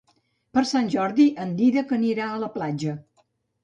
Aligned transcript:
Per 0.57 0.63
Sant 0.69 0.89
Jordi 0.95 1.27
en 1.45 1.53
Dídac 1.61 1.97
anirà 2.01 2.31
a 2.35 2.43
la 2.49 2.53
platja. 2.59 3.01